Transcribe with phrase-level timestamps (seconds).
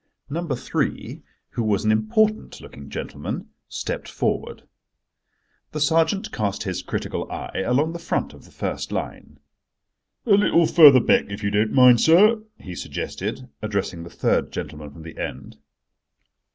[0.31, 4.63] Number three, who was an important looking gentleman, stepped forward.
[5.73, 9.37] The sergeant cast his critical eye along the front of the first line.
[10.25, 14.89] "A little further back, if you don't mind, sir," he suggested, addressing the third gentleman
[14.89, 15.57] from the end.